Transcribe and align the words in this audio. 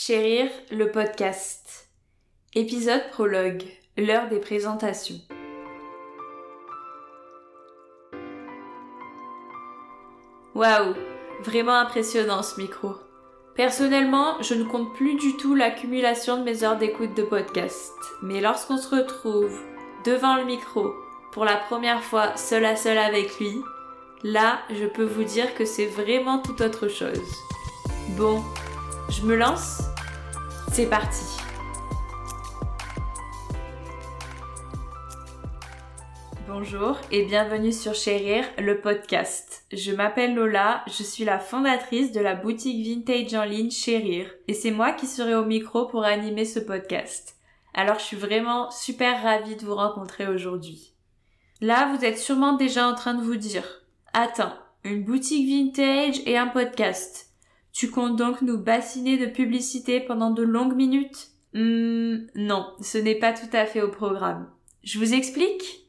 Chérir 0.00 0.48
le 0.70 0.92
podcast. 0.92 1.88
Épisode 2.54 3.10
prologue. 3.10 3.64
L'heure 3.96 4.28
des 4.28 4.38
présentations. 4.38 5.16
Waouh, 10.54 10.94
vraiment 11.42 11.74
impressionnant 11.74 12.44
ce 12.44 12.60
micro. 12.60 12.94
Personnellement, 13.56 14.40
je 14.40 14.54
ne 14.54 14.62
compte 14.62 14.94
plus 14.94 15.16
du 15.16 15.36
tout 15.36 15.56
l'accumulation 15.56 16.36
de 16.36 16.44
mes 16.44 16.62
heures 16.62 16.78
d'écoute 16.78 17.16
de 17.16 17.24
podcast. 17.24 17.92
Mais 18.22 18.40
lorsqu'on 18.40 18.78
se 18.78 18.94
retrouve 18.94 19.60
devant 20.06 20.36
le 20.36 20.44
micro 20.44 20.92
pour 21.32 21.44
la 21.44 21.56
première 21.56 22.04
fois 22.04 22.36
seul 22.36 22.64
à 22.66 22.76
seul 22.76 22.98
avec 22.98 23.40
lui, 23.40 23.50
là, 24.22 24.60
je 24.70 24.86
peux 24.86 25.06
vous 25.06 25.24
dire 25.24 25.56
que 25.56 25.64
c'est 25.64 25.86
vraiment 25.86 26.38
tout 26.38 26.62
autre 26.62 26.86
chose. 26.86 27.34
Bon, 28.16 28.44
je 29.10 29.22
me 29.22 29.34
lance 29.34 29.82
C'est 30.72 30.86
parti 30.86 31.24
Bonjour 36.46 36.98
et 37.10 37.24
bienvenue 37.24 37.72
sur 37.72 37.94
Chérir, 37.94 38.44
le 38.58 38.80
podcast. 38.80 39.64
Je 39.72 39.92
m'appelle 39.92 40.34
Lola, 40.34 40.82
je 40.86 41.02
suis 41.02 41.24
la 41.24 41.38
fondatrice 41.38 42.12
de 42.12 42.20
la 42.20 42.34
boutique 42.34 42.84
vintage 42.84 43.34
en 43.34 43.44
ligne 43.44 43.70
Chérir 43.70 44.30
et 44.48 44.54
c'est 44.54 44.70
moi 44.70 44.92
qui 44.92 45.06
serai 45.06 45.34
au 45.34 45.44
micro 45.44 45.86
pour 45.86 46.04
animer 46.04 46.44
ce 46.44 46.58
podcast. 46.58 47.36
Alors 47.74 47.98
je 47.98 48.04
suis 48.04 48.16
vraiment 48.16 48.70
super 48.70 49.22
ravie 49.22 49.56
de 49.56 49.64
vous 49.64 49.74
rencontrer 49.74 50.26
aujourd'hui. 50.26 50.94
Là, 51.60 51.92
vous 51.94 52.04
êtes 52.04 52.18
sûrement 52.18 52.54
déjà 52.54 52.86
en 52.88 52.94
train 52.94 53.14
de 53.14 53.22
vous 53.22 53.36
dire, 53.36 53.64
attends, 54.12 54.52
une 54.84 55.04
boutique 55.04 55.48
vintage 55.48 56.20
et 56.26 56.36
un 56.36 56.46
podcast. 56.48 57.27
Tu 57.78 57.92
comptes 57.92 58.16
donc 58.16 58.42
nous 58.42 58.58
bassiner 58.58 59.18
de 59.18 59.26
publicité 59.26 60.00
pendant 60.00 60.32
de 60.32 60.42
longues 60.42 60.74
minutes? 60.74 61.28
Hmm, 61.54 62.26
non, 62.34 62.66
ce 62.80 62.98
n'est 62.98 63.14
pas 63.14 63.32
tout 63.32 63.46
à 63.52 63.66
fait 63.66 63.82
au 63.82 63.88
programme. 63.88 64.50
Je 64.82 64.98
vous 64.98 65.14
explique? 65.14 65.86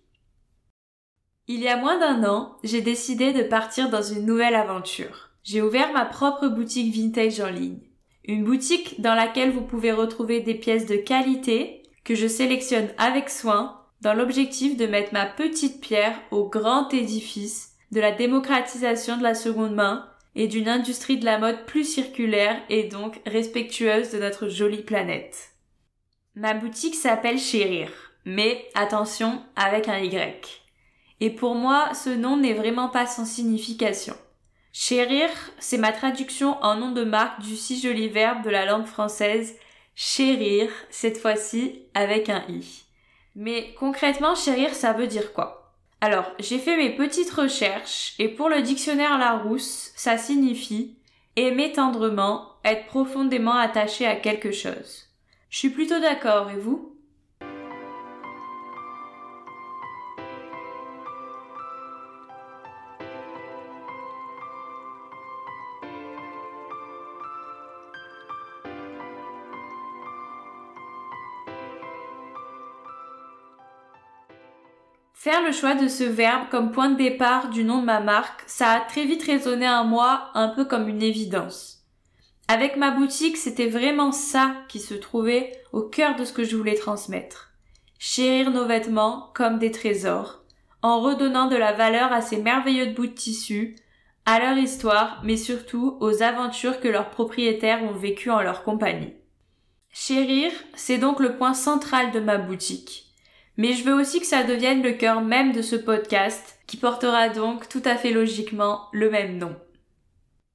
Il 1.47 1.59
y 1.61 1.67
a 1.67 1.77
moins 1.77 1.97
d'un 1.97 2.29
an, 2.29 2.57
j'ai 2.63 2.81
décidé 2.81 3.33
de 3.33 3.41
partir 3.41 3.89
dans 3.89 4.03
une 4.03 4.27
nouvelle 4.27 4.53
aventure. 4.53 5.31
J'ai 5.43 5.63
ouvert 5.63 5.91
ma 5.91 6.05
propre 6.05 6.47
boutique 6.47 6.93
vintage 6.93 7.39
en 7.39 7.49
ligne. 7.49 7.79
Une 8.23 8.43
boutique 8.43 9.01
dans 9.01 9.15
laquelle 9.15 9.49
vous 9.49 9.65
pouvez 9.65 9.91
retrouver 9.91 10.41
des 10.41 10.53
pièces 10.53 10.85
de 10.85 10.95
qualité 10.95 11.81
que 12.03 12.13
je 12.13 12.27
sélectionne 12.27 12.89
avec 12.99 13.31
soin 13.31 13.81
dans 14.01 14.13
l'objectif 14.13 14.77
de 14.77 14.85
mettre 14.85 15.13
ma 15.13 15.25
petite 15.25 15.81
pierre 15.81 16.21
au 16.29 16.47
grand 16.49 16.93
édifice 16.93 17.71
de 17.91 17.99
la 17.99 18.11
démocratisation 18.11 19.17
de 19.17 19.23
la 19.23 19.33
seconde 19.33 19.73
main 19.73 20.05
et 20.39 20.47
d'une 20.47 20.69
industrie 20.69 21.17
de 21.17 21.25
la 21.25 21.37
mode 21.37 21.65
plus 21.65 21.83
circulaire 21.83 22.61
et 22.69 22.85
donc 22.85 23.19
respectueuse 23.25 24.11
de 24.11 24.19
notre 24.19 24.47
jolie 24.47 24.83
planète. 24.83 25.49
Ma 26.33 26.53
boutique 26.53 26.95
s'appelle 26.95 27.37
Chérir, 27.37 27.89
mais 28.23 28.65
attention 28.73 29.43
avec 29.57 29.89
un 29.89 29.97
Y. 29.97 30.61
Et 31.19 31.29
pour 31.29 31.55
moi, 31.55 31.93
ce 31.93 32.09
nom 32.09 32.37
n'est 32.37 32.53
vraiment 32.53 32.87
pas 32.87 33.05
sans 33.05 33.25
signification. 33.25 34.15
Chérir, 34.71 35.27
c'est 35.59 35.77
ma 35.77 35.91
traduction 35.91 36.57
en 36.63 36.75
nom 36.75 36.93
de 36.93 37.03
marque 37.03 37.41
du 37.41 37.57
si 37.57 37.77
joli 37.77 38.07
verbe 38.07 38.41
de 38.41 38.49
la 38.49 38.65
langue 38.65 38.85
française 38.85 39.57
chérir, 39.93 40.69
cette 40.89 41.17
fois-ci 41.17 41.83
avec 41.93 42.29
un 42.29 42.45
i. 42.47 42.85
Mais 43.35 43.75
concrètement, 43.77 44.35
chérir, 44.35 44.73
ça 44.73 44.93
veut 44.93 45.07
dire 45.07 45.33
quoi? 45.33 45.58
Alors, 46.01 46.31
j'ai 46.39 46.59
fait 46.59 46.77
mes 46.77 46.95
petites 46.95 47.31
recherches 47.31 48.15
et 48.19 48.29
pour 48.29 48.47
le 48.49 48.61
dictionnaire 48.61 49.17
Larousse, 49.17 49.91
ça 49.95 50.17
signifie 50.17 50.97
aimer 51.35 51.71
tendrement, 51.71 52.53
être 52.63 52.85
profondément 52.85 53.55
attaché 53.55 54.05
à 54.05 54.15
quelque 54.15 54.51
chose. 54.51 55.07
Je 55.49 55.57
suis 55.57 55.69
plutôt 55.69 55.99
d'accord, 55.99 56.51
et 56.51 56.57
vous? 56.57 56.98
Faire 75.21 75.43
le 75.43 75.51
choix 75.51 75.75
de 75.75 75.89
ce 75.89 76.05
verbe 76.05 76.47
comme 76.49 76.71
point 76.71 76.91
de 76.91 76.95
départ 76.95 77.49
du 77.49 77.65
nom 77.65 77.79
de 77.81 77.85
ma 77.85 77.99
marque, 77.99 78.41
ça 78.47 78.69
a 78.69 78.79
très 78.79 79.03
vite 79.03 79.23
résonné 79.23 79.67
en 79.67 79.83
moi 79.83 80.29
un 80.33 80.47
peu 80.47 80.63
comme 80.63 80.87
une 80.87 81.03
évidence. 81.03 81.83
Avec 82.47 82.77
ma 82.77 82.91
boutique, 82.91 83.35
c'était 83.35 83.67
vraiment 83.67 84.13
ça 84.13 84.53
qui 84.69 84.79
se 84.79 84.93
trouvait 84.93 85.61
au 85.73 85.81
cœur 85.81 86.15
de 86.15 86.23
ce 86.23 86.31
que 86.31 86.45
je 86.45 86.55
voulais 86.55 86.75
transmettre. 86.75 87.51
Chérir 87.97 88.49
nos 88.51 88.63
vêtements 88.63 89.29
comme 89.35 89.59
des 89.59 89.71
trésors, 89.71 90.39
en 90.81 91.01
redonnant 91.01 91.47
de 91.47 91.57
la 91.57 91.73
valeur 91.73 92.13
à 92.13 92.21
ces 92.21 92.37
merveilleux 92.37 92.93
bouts 92.93 93.07
de 93.07 93.11
tissu, 93.11 93.75
à 94.25 94.39
leur 94.39 94.57
histoire, 94.57 95.21
mais 95.25 95.35
surtout 95.35 95.97
aux 95.99 96.23
aventures 96.23 96.79
que 96.79 96.87
leurs 96.87 97.09
propriétaires 97.09 97.83
ont 97.83 97.91
vécues 97.91 98.31
en 98.31 98.41
leur 98.41 98.63
compagnie. 98.63 99.15
Chérir, 99.91 100.53
c'est 100.75 100.97
donc 100.97 101.19
le 101.19 101.35
point 101.35 101.53
central 101.53 102.11
de 102.11 102.21
ma 102.21 102.37
boutique 102.37 103.08
mais 103.59 103.73
je 103.73 103.83
veux 103.83 103.93
aussi 103.93 104.21
que 104.21 104.25
ça 104.25 104.43
devienne 104.43 104.81
le 104.81 104.93
cœur 104.93 105.19
même 105.19 105.51
de 105.51 105.61
ce 105.61 105.75
podcast, 105.75 106.57
qui 106.65 106.77
portera 106.77 107.27
donc 107.27 107.67
tout 107.67 107.81
à 107.83 107.97
fait 107.97 108.11
logiquement 108.11 108.87
le 108.93 109.09
même 109.09 109.37
nom. 109.37 109.53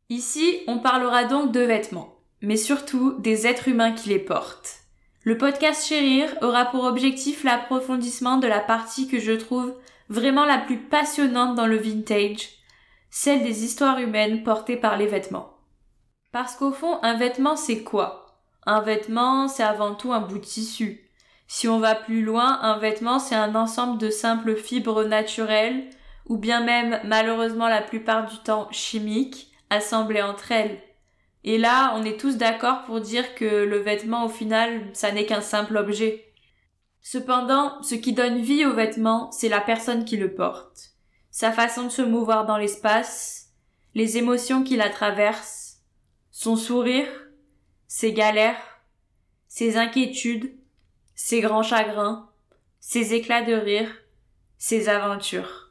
Ici, 0.09 0.61
on 0.69 0.79
parlera 0.79 1.25
donc 1.25 1.53
de 1.53 1.61
vêtements, 1.61 2.17
mais 2.41 2.57
surtout 2.57 3.13
des 3.19 3.47
êtres 3.47 3.69
humains 3.69 3.93
qui 3.93 4.09
les 4.09 4.19
portent. 4.19 4.77
Le 5.23 5.37
podcast 5.37 5.87
Chérir 5.87 6.35
aura 6.41 6.65
pour 6.65 6.85
objectif 6.85 7.45
l'approfondissement 7.45 8.39
de 8.39 8.47
la 8.47 8.61
partie 8.61 9.07
que 9.07 9.21
je 9.21 9.33
trouve 9.33 9.75
vraiment 10.09 10.47
la 10.47 10.57
plus 10.57 10.79
passionnante 10.79 11.57
dans 11.57 11.67
le 11.67 11.77
vintage, 11.77 12.49
celle 13.11 13.43
des 13.43 13.65
histoires 13.65 13.99
humaines 13.99 14.45
portées 14.45 14.79
par 14.79 14.97
les 14.97 15.09
vêtements. 15.09 15.59
Parce 16.33 16.57
qu'au 16.57 16.73
fond, 16.73 16.99
un 17.03 17.19
vêtement 17.19 17.57
c'est 17.57 17.83
quoi? 17.83 18.41
Un 18.65 18.81
vêtement, 18.81 19.47
c'est 19.47 19.63
avant 19.63 19.95
tout 19.95 20.15
un 20.15 20.21
bout 20.21 20.39
de 20.39 20.45
tissu. 20.45 21.04
Si 21.47 21.69
on 21.69 21.79
va 21.79 21.95
plus 21.95 22.23
loin, 22.23 22.59
un 22.63 22.79
vêtement, 22.79 23.19
c'est 23.19 23.35
un 23.35 23.55
ensemble 23.55 23.99
de 23.99 24.11
simples 24.11 24.57
fibres 24.57 25.05
naturelles, 25.05 25.91
ou 26.27 26.39
bien 26.39 26.63
même, 26.63 27.01
malheureusement 27.05 27.69
la 27.69 27.83
plupart 27.83 28.27
du 28.27 28.39
temps, 28.39 28.69
chimiques, 28.71 29.53
assemblées 29.71 30.23
entre 30.23 30.53
elles. 30.53 30.81
Et 31.45 31.59
là, 31.59 31.93
on 31.97 32.05
est 32.05 32.19
tous 32.19 32.39
d'accord 32.39 32.85
pour 32.85 33.01
dire 33.01 33.35
que 33.35 33.45
le 33.45 33.79
vêtement, 33.79 34.25
au 34.25 34.31
final, 34.31 34.89
ça 34.95 35.13
n'est 35.13 35.27
qu'un 35.27 35.43
simple 35.43 35.77
objet. 35.77 36.33
Cependant, 37.03 37.83
ce 37.83 37.95
qui 37.95 38.15
donne 38.15 38.41
vie 38.41 38.65
au 38.65 38.73
vêtement, 38.73 39.31
c'est 39.31 39.51
la 39.51 39.61
personne 39.61 40.07
qui 40.07 40.17
le 40.17 40.35
porte. 40.35 40.95
Sa 41.31 41.53
façon 41.53 41.85
de 41.85 41.89
se 41.91 42.01
mouvoir 42.01 42.47
dans 42.47 42.57
l'espace, 42.57 43.51
les 43.95 44.17
émotions 44.17 44.65
qui 44.65 44.77
la 44.77 44.89
traversent, 44.89 45.83
son 46.31 46.57
sourire, 46.57 47.07
ses 47.87 48.15
galères, 48.15 48.81
ses 49.47 49.77
inquiétudes, 49.77 50.57
ses 51.15 51.41
grands 51.41 51.63
chagrins, 51.63 52.29
ses 52.81 53.15
éclats 53.15 53.43
de 53.43 53.55
rire, 53.55 53.91
ses 54.59 54.89
aventures. 54.89 55.64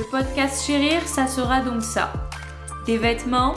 Le 0.00 0.06
podcast 0.06 0.66
Chérir, 0.66 1.06
ça 1.06 1.26
sera 1.26 1.60
donc 1.60 1.82
ça. 1.82 2.10
Des 2.86 2.96
vêtements, 2.96 3.52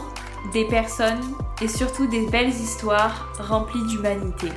des 0.52 0.66
personnes 0.66 1.22
et 1.62 1.70
surtout 1.70 2.06
des 2.06 2.28
belles 2.28 2.50
histoires 2.50 3.30
remplies 3.40 3.88
d'humanité. 3.88 4.50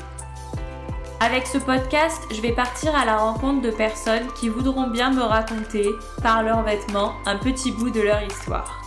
Avec 1.21 1.47
ce 1.47 1.59
podcast, 1.59 2.21
je 2.35 2.41
vais 2.41 2.51
partir 2.51 2.93
à 2.97 3.05
la 3.05 3.17
rencontre 3.17 3.63
de 3.63 3.71
personnes 3.71 4.27
qui 4.35 4.49
voudront 4.49 4.89
bien 4.89 5.13
me 5.13 5.23
raconter, 5.23 5.89
par 6.25 6.43
leurs 6.43 6.65
vêtements, 6.65 7.13
un 7.25 7.37
petit 7.37 7.71
bout 7.71 7.91
de 7.91 8.01
leur 8.01 8.21
histoire. 8.21 8.83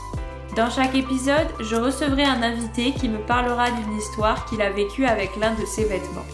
Dans 0.57 0.69
chaque 0.69 0.93
épisode, 0.93 1.47
je 1.61 1.77
recevrai 1.77 2.25
un 2.25 2.43
invité 2.43 2.91
qui 2.91 3.07
me 3.07 3.19
parlera 3.19 3.71
d'une 3.71 3.95
histoire 3.95 4.43
qu'il 4.43 4.61
a 4.61 4.71
vécue 4.71 5.05
avec 5.05 5.37
l'un 5.37 5.53
de 5.53 5.65
ses 5.65 5.85
vêtements. 5.85 6.25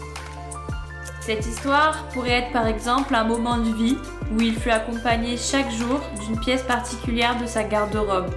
Cette 1.20 1.46
histoire 1.46 2.08
pourrait 2.08 2.42
être 2.42 2.52
par 2.52 2.66
exemple 2.66 3.14
un 3.14 3.24
moment 3.24 3.56
de 3.56 3.70
vie 3.70 3.98
où 4.32 4.40
il 4.40 4.58
fut 4.58 4.70
accompagné 4.70 5.36
chaque 5.36 5.70
jour 5.70 6.00
d'une 6.24 6.38
pièce 6.38 6.62
particulière 6.62 7.36
de 7.40 7.46
sa 7.46 7.64
garde-robe. 7.64 8.34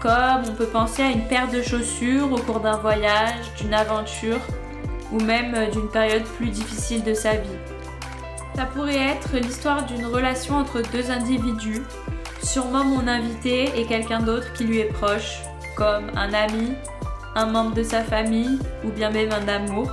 Comme 0.00 0.42
on 0.48 0.54
peut 0.54 0.66
penser 0.66 1.02
à 1.02 1.10
une 1.10 1.26
paire 1.26 1.48
de 1.48 1.62
chaussures 1.62 2.32
au 2.32 2.36
cours 2.36 2.60
d'un 2.60 2.76
voyage, 2.76 3.52
d'une 3.60 3.74
aventure 3.74 4.40
ou 5.12 5.20
même 5.20 5.70
d'une 5.70 5.88
période 5.88 6.24
plus 6.24 6.50
difficile 6.50 7.02
de 7.02 7.14
sa 7.14 7.32
vie. 7.32 7.58
Ça 8.54 8.66
pourrait 8.66 8.96
être 8.96 9.36
l'histoire 9.36 9.86
d'une 9.86 10.06
relation 10.06 10.56
entre 10.56 10.82
deux 10.92 11.10
individus 11.10 11.82
Sûrement 12.42 12.84
mon 12.84 13.06
invité 13.08 13.70
et 13.76 13.84
quelqu'un 13.84 14.20
d'autre 14.20 14.52
qui 14.52 14.64
lui 14.64 14.78
est 14.78 14.92
proche, 14.92 15.40
comme 15.76 16.10
un 16.16 16.32
ami, 16.32 16.72
un 17.34 17.46
membre 17.46 17.74
de 17.74 17.82
sa 17.82 18.02
famille 18.02 18.58
ou 18.84 18.90
bien 18.90 19.10
même 19.10 19.30
un 19.32 19.48
amour. 19.48 19.90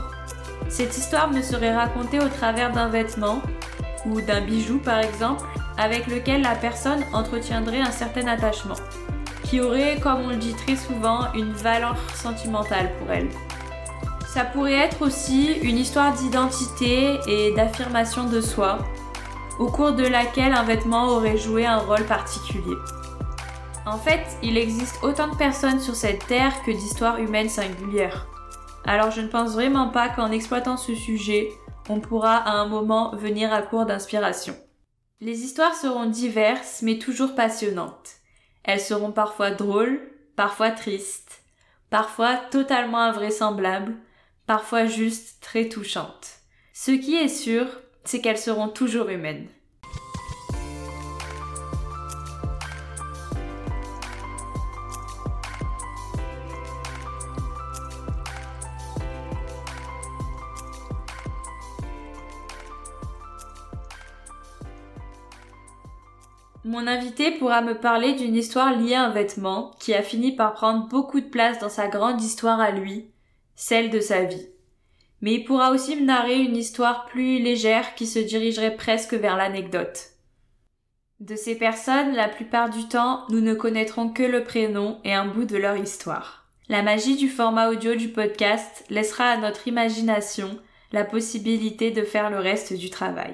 Cette 0.69 0.95
histoire 0.95 1.29
me 1.31 1.41
serait 1.41 1.75
racontée 1.75 2.19
au 2.19 2.29
travers 2.29 2.71
d'un 2.71 2.87
vêtement 2.87 3.41
ou 4.05 4.21
d'un 4.21 4.41
bijou 4.41 4.79
par 4.79 4.99
exemple, 4.99 5.43
avec 5.77 6.07
lequel 6.07 6.41
la 6.41 6.55
personne 6.55 7.03
entretiendrait 7.13 7.81
un 7.81 7.91
certain 7.91 8.27
attachement, 8.27 8.75
qui 9.43 9.61
aurait, 9.61 9.99
comme 10.01 10.21
on 10.21 10.29
le 10.29 10.35
dit 10.37 10.53
très 10.53 10.75
souvent, 10.75 11.31
une 11.33 11.51
valeur 11.51 11.95
sentimentale 12.13 12.91
pour 12.99 13.11
elle. 13.11 13.29
Ça 14.27 14.43
pourrait 14.43 14.73
être 14.73 15.01
aussi 15.01 15.53
une 15.61 15.77
histoire 15.77 16.13
d'identité 16.13 17.19
et 17.27 17.53
d'affirmation 17.55 18.25
de 18.25 18.41
soi, 18.41 18.79
au 19.59 19.67
cours 19.67 19.93
de 19.93 20.05
laquelle 20.05 20.53
un 20.53 20.63
vêtement 20.63 21.07
aurait 21.07 21.37
joué 21.37 21.65
un 21.65 21.77
rôle 21.77 22.03
particulier. 22.03 22.75
En 23.85 23.97
fait, 23.97 24.25
il 24.41 24.57
existe 24.57 25.03
autant 25.03 25.27
de 25.27 25.35
personnes 25.35 25.79
sur 25.79 25.95
cette 25.95 26.25
terre 26.27 26.53
que 26.65 26.71
d'histoires 26.71 27.19
humaines 27.19 27.49
singulières. 27.49 28.25
Alors 28.83 29.11
je 29.11 29.21
ne 29.21 29.27
pense 29.27 29.53
vraiment 29.53 29.89
pas 29.89 30.09
qu'en 30.09 30.31
exploitant 30.31 30.75
ce 30.75 30.95
sujet, 30.95 31.53
on 31.89 31.99
pourra 31.99 32.37
à 32.37 32.51
un 32.51 32.67
moment 32.67 33.15
venir 33.15 33.53
à 33.53 33.61
court 33.61 33.85
d'inspiration. 33.85 34.55
Les 35.21 35.43
histoires 35.43 35.75
seront 35.75 36.05
diverses 36.05 36.81
mais 36.81 36.99
toujours 36.99 37.35
passionnantes. 37.35 38.15
Elles 38.63 38.81
seront 38.81 39.11
parfois 39.11 39.51
drôles, 39.51 40.01
parfois 40.35 40.71
tristes, 40.71 41.43
parfois 41.89 42.35
totalement 42.35 42.99
invraisemblables, 42.99 43.95
parfois 44.47 44.85
juste 44.85 45.41
très 45.41 45.69
touchantes. 45.69 46.39
Ce 46.73 46.91
qui 46.91 47.15
est 47.15 47.29
sûr, 47.29 47.67
c'est 48.03 48.21
qu'elles 48.21 48.37
seront 48.37 48.67
toujours 48.67 49.09
humaines. 49.09 49.47
Mon 66.75 66.87
invité 66.87 67.31
pourra 67.31 67.61
me 67.61 67.79
parler 67.79 68.15
d'une 68.15 68.35
histoire 68.35 68.77
liée 68.77 68.95
à 68.95 69.05
un 69.05 69.09
vêtement 69.09 69.71
qui 69.79 69.93
a 69.93 70.01
fini 70.01 70.35
par 70.35 70.51
prendre 70.51 70.89
beaucoup 70.89 71.21
de 71.21 71.29
place 71.29 71.57
dans 71.59 71.69
sa 71.69 71.87
grande 71.87 72.21
histoire 72.21 72.59
à 72.59 72.71
lui, 72.71 73.05
celle 73.55 73.89
de 73.89 74.01
sa 74.01 74.23
vie. 74.23 74.49
Mais 75.21 75.35
il 75.35 75.45
pourra 75.45 75.71
aussi 75.71 75.95
me 75.95 76.03
narrer 76.03 76.37
une 76.37 76.57
histoire 76.57 77.05
plus 77.05 77.39
légère 77.39 77.95
qui 77.95 78.05
se 78.05 78.19
dirigerait 78.19 78.75
presque 78.75 79.13
vers 79.13 79.37
l'anecdote. 79.37 80.09
De 81.21 81.37
ces 81.37 81.57
personnes, 81.57 82.13
la 82.13 82.27
plupart 82.27 82.69
du 82.69 82.89
temps, 82.89 83.23
nous 83.29 83.39
ne 83.39 83.53
connaîtrons 83.53 84.09
que 84.09 84.23
le 84.23 84.43
prénom 84.43 84.99
et 85.05 85.13
un 85.13 85.27
bout 85.27 85.45
de 85.45 85.55
leur 85.55 85.77
histoire. 85.77 86.49
La 86.67 86.81
magie 86.81 87.15
du 87.15 87.29
format 87.29 87.69
audio 87.69 87.95
du 87.95 88.09
podcast 88.09 88.83
laissera 88.89 89.29
à 89.29 89.37
notre 89.37 89.69
imagination 89.69 90.59
la 90.91 91.05
possibilité 91.05 91.91
de 91.91 92.03
faire 92.03 92.29
le 92.29 92.39
reste 92.39 92.73
du 92.73 92.89
travail. 92.89 93.33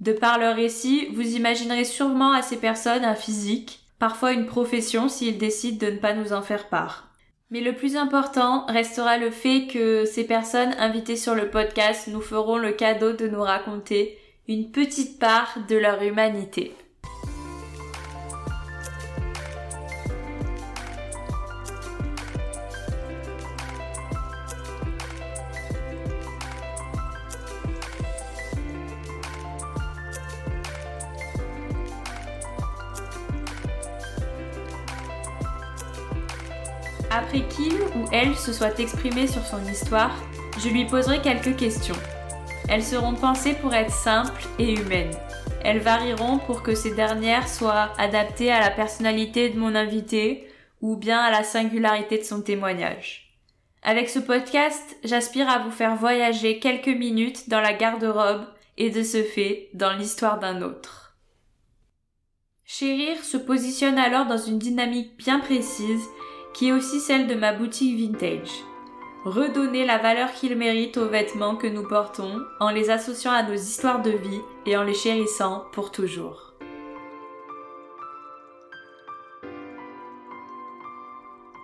De 0.00 0.12
par 0.12 0.38
leur 0.38 0.56
récit, 0.56 1.08
vous 1.14 1.36
imaginerez 1.36 1.84
sûrement 1.84 2.32
à 2.32 2.42
ces 2.42 2.56
personnes 2.56 3.04
un 3.04 3.14
physique, 3.14 3.80
parfois 3.98 4.32
une 4.32 4.46
profession 4.46 5.08
s'ils 5.08 5.38
décident 5.38 5.86
de 5.86 5.92
ne 5.92 5.98
pas 5.98 6.12
nous 6.12 6.32
en 6.32 6.42
faire 6.42 6.68
part. 6.68 7.08
Mais 7.50 7.60
le 7.60 7.74
plus 7.74 7.96
important 7.96 8.66
restera 8.66 9.18
le 9.18 9.30
fait 9.30 9.68
que 9.68 10.04
ces 10.04 10.24
personnes 10.24 10.74
invitées 10.78 11.16
sur 11.16 11.34
le 11.34 11.48
podcast 11.48 12.08
nous 12.08 12.20
feront 12.20 12.58
le 12.58 12.72
cadeau 12.72 13.12
de 13.12 13.28
nous 13.28 13.42
raconter 13.42 14.18
une 14.48 14.70
petite 14.70 15.18
part 15.18 15.56
de 15.68 15.76
leur 15.76 16.02
humanité. 16.02 16.74
Après 37.16 37.48
qu'il 37.48 37.72
ou 37.72 38.04
elle 38.12 38.36
se 38.36 38.52
soit 38.52 38.78
exprimé 38.78 39.26
sur 39.26 39.42
son 39.42 39.64
histoire, 39.64 40.14
je 40.58 40.68
lui 40.68 40.84
poserai 40.84 41.22
quelques 41.22 41.56
questions. 41.56 41.96
Elles 42.68 42.84
seront 42.84 43.14
pensées 43.14 43.54
pour 43.54 43.72
être 43.72 43.90
simples 43.90 44.42
et 44.58 44.74
humaines. 44.74 45.16
Elles 45.64 45.78
varieront 45.78 46.36
pour 46.36 46.62
que 46.62 46.74
ces 46.74 46.94
dernières 46.94 47.48
soient 47.48 47.90
adaptées 47.96 48.52
à 48.52 48.60
la 48.60 48.70
personnalité 48.70 49.48
de 49.48 49.58
mon 49.58 49.74
invité 49.74 50.46
ou 50.82 50.96
bien 50.96 51.18
à 51.18 51.30
la 51.30 51.42
singularité 51.42 52.18
de 52.18 52.22
son 52.22 52.42
témoignage. 52.42 53.34
Avec 53.82 54.10
ce 54.10 54.18
podcast, 54.18 54.98
j'aspire 55.02 55.48
à 55.48 55.60
vous 55.60 55.70
faire 55.70 55.96
voyager 55.96 56.58
quelques 56.58 56.88
minutes 56.88 57.48
dans 57.48 57.62
la 57.62 57.72
garde-robe 57.72 58.44
et 58.76 58.90
de 58.90 59.02
ce 59.02 59.22
fait 59.22 59.70
dans 59.72 59.94
l'histoire 59.94 60.38
d'un 60.38 60.60
autre. 60.60 61.16
Chérir 62.66 63.24
se 63.24 63.38
positionne 63.38 63.96
alors 63.96 64.26
dans 64.26 64.36
une 64.36 64.58
dynamique 64.58 65.16
bien 65.16 65.40
précise 65.40 66.04
qui 66.56 66.68
est 66.68 66.72
aussi 66.72 67.00
celle 67.00 67.26
de 67.26 67.34
ma 67.34 67.52
boutique 67.52 67.98
vintage. 67.98 68.64
Redonner 69.26 69.84
la 69.84 69.98
valeur 69.98 70.32
qu'ils 70.32 70.56
méritent 70.56 70.96
aux 70.96 71.08
vêtements 71.08 71.54
que 71.54 71.66
nous 71.66 71.86
portons 71.86 72.40
en 72.60 72.70
les 72.70 72.88
associant 72.88 73.32
à 73.32 73.42
nos 73.42 73.54
histoires 73.54 74.00
de 74.00 74.12
vie 74.12 74.40
et 74.64 74.74
en 74.74 74.82
les 74.82 74.94
chérissant 74.94 75.66
pour 75.72 75.92
toujours. 75.92 76.54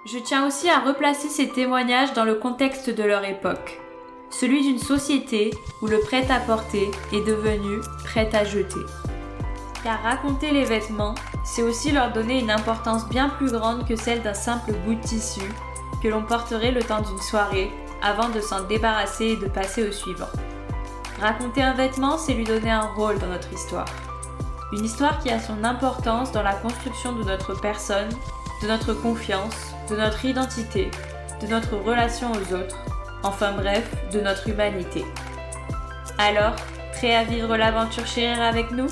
Je 0.04 0.18
tiens 0.18 0.46
aussi 0.46 0.68
à 0.68 0.80
replacer 0.80 1.28
ces 1.28 1.48
témoignages 1.48 2.12
dans 2.12 2.24
le 2.24 2.34
contexte 2.34 2.90
de 2.90 3.02
leur 3.02 3.24
époque, 3.24 3.80
celui 4.28 4.60
d'une 4.60 4.78
société 4.78 5.52
où 5.80 5.86
le 5.86 6.00
prêt-à-porter 6.00 6.90
est 7.14 7.26
devenu 7.26 7.80
prêt 8.04 8.28
à 8.34 8.44
jeter. 8.44 8.84
Car 9.82 10.00
raconter 10.02 10.52
les 10.52 10.64
vêtements, 10.64 11.14
c'est 11.44 11.62
aussi 11.62 11.90
leur 11.90 12.12
donner 12.12 12.38
une 12.38 12.50
importance 12.50 13.08
bien 13.08 13.28
plus 13.28 13.50
grande 13.50 13.86
que 13.86 13.96
celle 13.96 14.22
d'un 14.22 14.34
simple 14.34 14.72
bout 14.84 14.94
de 14.94 15.00
tissu 15.00 15.40
que 16.02 16.08
l'on 16.08 16.22
porterait 16.22 16.70
le 16.70 16.82
temps 16.82 17.00
d'une 17.00 17.20
soirée 17.20 17.70
avant 18.02 18.28
de 18.28 18.40
s'en 18.40 18.62
débarrasser 18.64 19.26
et 19.26 19.36
de 19.36 19.46
passer 19.46 19.88
au 19.88 19.92
suivant. 19.92 20.28
Raconter 21.20 21.62
un 21.62 21.74
vêtement, 21.74 22.18
c'est 22.18 22.34
lui 22.34 22.44
donner 22.44 22.70
un 22.70 22.88
rôle 22.96 23.18
dans 23.18 23.28
notre 23.28 23.52
histoire. 23.52 23.86
Une 24.72 24.84
histoire 24.84 25.20
qui 25.20 25.30
a 25.30 25.38
son 25.38 25.62
importance 25.64 26.32
dans 26.32 26.42
la 26.42 26.54
construction 26.54 27.12
de 27.12 27.22
notre 27.24 27.60
personne, 27.60 28.08
de 28.62 28.68
notre 28.68 28.94
confiance, 28.94 29.74
de 29.90 29.96
notre 29.96 30.24
identité, 30.24 30.90
de 31.40 31.46
notre 31.46 31.76
relation 31.76 32.32
aux 32.32 32.54
autres, 32.54 32.78
enfin 33.22 33.52
bref, 33.52 33.88
de 34.12 34.20
notre 34.20 34.48
humanité. 34.48 35.04
Alors, 36.18 36.54
prêt 36.92 37.14
à 37.14 37.24
vivre 37.24 37.56
l'aventure 37.56 38.06
chérie 38.06 38.40
avec 38.40 38.70
nous? 38.70 38.88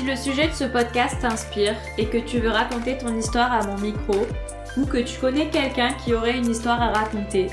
Si 0.00 0.06
le 0.06 0.16
sujet 0.16 0.48
de 0.48 0.54
ce 0.54 0.64
podcast 0.64 1.18
t'inspire 1.20 1.76
et 1.98 2.06
que 2.06 2.16
tu 2.16 2.38
veux 2.38 2.48
raconter 2.48 2.96
ton 2.96 3.14
histoire 3.16 3.52
à 3.52 3.66
mon 3.66 3.76
micro, 3.78 4.26
ou 4.76 4.86
que 4.86 4.98
tu 4.98 5.18
connais 5.18 5.48
quelqu'un 5.48 5.90
qui 6.04 6.14
aurait 6.14 6.38
une 6.38 6.48
histoire 6.48 6.80
à 6.80 6.92
raconter, 6.92 7.48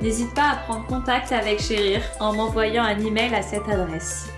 n'hésite 0.00 0.32
pas 0.34 0.52
à 0.52 0.56
prendre 0.56 0.86
contact 0.86 1.32
avec 1.32 1.60
Chérir 1.60 2.00
en 2.18 2.32
m'envoyant 2.32 2.84
un 2.84 2.98
email 2.98 3.34
à 3.34 3.42
cette 3.42 3.68
adresse. 3.68 4.30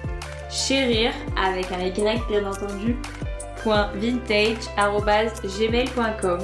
Chérir, 0.51 1.13
avec 1.37 1.71
un 1.71 1.79
Y 1.81 2.27
bien 2.29 2.45
entendu, 2.45 2.97
.vintage.gmail.com 3.65 6.41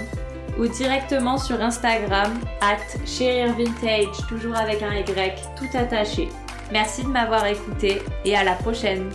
ou 0.56 0.68
directement 0.68 1.38
sur 1.38 1.60
Instagram 1.60 2.32
at 2.60 2.78
chérirvintage, 3.04 4.06
toujours 4.28 4.54
avec 4.56 4.80
un 4.82 4.94
Y, 4.94 5.42
tout 5.56 5.76
attaché. 5.76 6.28
Merci 6.70 7.02
de 7.02 7.08
m'avoir 7.08 7.44
écouté 7.46 8.02
et 8.24 8.36
à 8.36 8.44
la 8.44 8.52
prochaine 8.52 9.10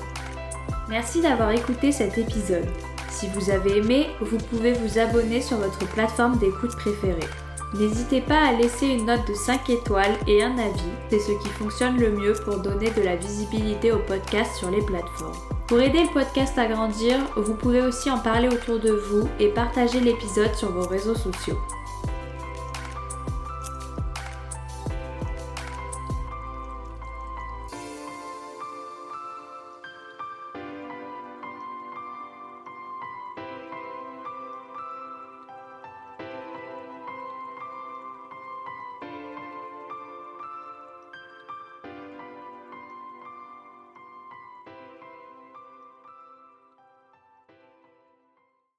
Merci 0.89 1.21
d'avoir 1.21 1.51
écouté 1.51 1.91
cet 1.91 2.17
épisode. 2.17 2.67
Si 3.09 3.27
vous 3.29 3.49
avez 3.49 3.77
aimé, 3.77 4.07
vous 4.19 4.37
pouvez 4.37 4.73
vous 4.73 4.99
abonner 4.99 5.41
sur 5.41 5.57
votre 5.57 5.87
plateforme 5.93 6.37
d'écoute 6.39 6.75
préférée. 6.75 7.29
N'hésitez 7.73 8.21
pas 8.21 8.47
à 8.47 8.51
laisser 8.51 8.87
une 8.87 9.05
note 9.05 9.27
de 9.27 9.33
5 9.33 9.69
étoiles 9.69 10.15
et 10.27 10.43
un 10.43 10.57
avis, 10.57 10.91
c'est 11.09 11.19
ce 11.19 11.31
qui 11.41 11.49
fonctionne 11.49 11.99
le 11.99 12.11
mieux 12.11 12.33
pour 12.45 12.59
donner 12.59 12.91
de 12.91 13.01
la 13.01 13.15
visibilité 13.15 13.91
au 13.91 13.99
podcast 13.99 14.55
sur 14.57 14.69
les 14.69 14.81
plateformes. 14.81 15.33
Pour 15.67 15.79
aider 15.79 16.03
le 16.03 16.13
podcast 16.13 16.57
à 16.59 16.67
grandir, 16.67 17.17
vous 17.35 17.55
pouvez 17.55 17.81
aussi 17.81 18.11
en 18.11 18.19
parler 18.19 18.47
autour 18.47 18.79
de 18.79 18.91
vous 18.91 19.27
et 19.39 19.47
partager 19.47 19.99
l'épisode 20.01 20.53
sur 20.53 20.71
vos 20.71 20.87
réseaux 20.87 21.15
sociaux. 21.15 21.57